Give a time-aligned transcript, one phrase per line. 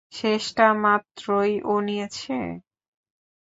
[0.13, 2.37] শেষটা মাত্রই ও নিয়েছে?